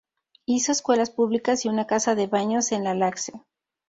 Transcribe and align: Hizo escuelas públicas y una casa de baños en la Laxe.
Hizo 0.47 0.71
escuelas 0.71 1.11
públicas 1.11 1.63
y 1.63 1.69
una 1.69 1.85
casa 1.85 2.15
de 2.15 2.25
baños 2.25 2.71
en 2.71 2.83
la 2.85 2.95
Laxe. 2.95 3.33